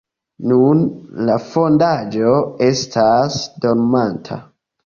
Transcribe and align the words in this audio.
Nune, 0.51 0.85
la 1.27 1.35
fondaĵo 1.51 2.33
estas 2.71 3.39
dormanta. 3.67 4.43